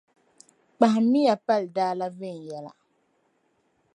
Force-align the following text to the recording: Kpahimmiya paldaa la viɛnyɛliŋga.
Kpahimmiya 0.75 1.33
paldaa 1.47 1.93
la 1.99 2.07
viɛnyɛliŋga. 2.17 2.73